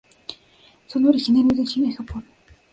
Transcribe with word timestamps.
Son 0.87 1.05
originarios 1.05 1.55
de 1.57 1.63
China 1.63 1.89
y 1.89 1.93
Japón. 1.93 2.25